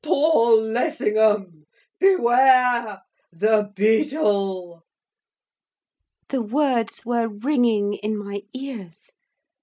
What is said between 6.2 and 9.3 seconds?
The words were ringing in my ears.